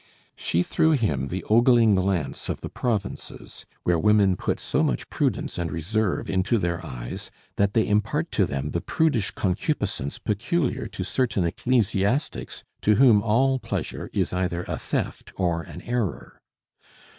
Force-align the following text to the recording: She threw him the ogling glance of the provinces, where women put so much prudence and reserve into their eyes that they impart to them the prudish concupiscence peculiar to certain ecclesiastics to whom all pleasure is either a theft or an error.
She 0.35 0.63
threw 0.63 0.93
him 0.93 1.27
the 1.27 1.43
ogling 1.47 1.93
glance 1.93 2.49
of 2.49 2.61
the 2.61 2.69
provinces, 2.69 3.67
where 3.83 3.99
women 3.99 4.35
put 4.35 4.59
so 4.59 4.81
much 4.81 5.07
prudence 5.11 5.59
and 5.59 5.71
reserve 5.71 6.27
into 6.27 6.57
their 6.57 6.83
eyes 6.83 7.29
that 7.57 7.75
they 7.75 7.87
impart 7.87 8.31
to 8.31 8.47
them 8.47 8.71
the 8.71 8.81
prudish 8.81 9.29
concupiscence 9.29 10.17
peculiar 10.17 10.87
to 10.87 11.03
certain 11.03 11.43
ecclesiastics 11.45 12.63
to 12.81 12.95
whom 12.95 13.21
all 13.21 13.59
pleasure 13.59 14.09
is 14.11 14.33
either 14.33 14.63
a 14.63 14.79
theft 14.79 15.39
or 15.39 15.61
an 15.61 15.83
error. 15.83 16.41